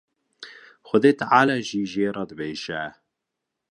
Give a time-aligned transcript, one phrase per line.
[0.87, 2.83] Xwedî Teala jî jê re dibêje.